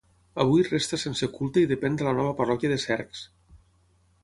Avui 0.43 0.63
resta 0.67 0.97
sense 1.01 1.29
culte 1.35 1.61
i 1.65 1.69
depèn 1.73 1.99
de 2.01 2.09
la 2.09 2.15
nova 2.21 2.33
parròquia 2.41 2.73
de 2.75 2.81
Cercs. 2.87 3.25